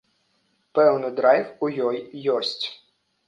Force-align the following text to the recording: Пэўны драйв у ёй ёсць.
Пэўны 0.77 1.11
драйв 1.19 1.53
у 1.67 1.71
ёй 1.89 1.97
ёсць. 2.39 2.57